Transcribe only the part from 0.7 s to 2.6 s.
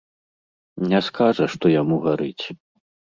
Не скажа, што яму гарыць.